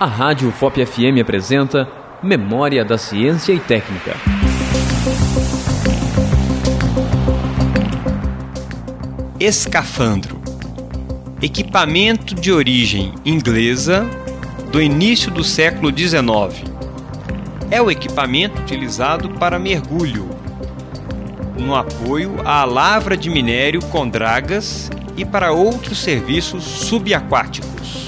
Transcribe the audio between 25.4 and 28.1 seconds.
outros serviços subaquáticos.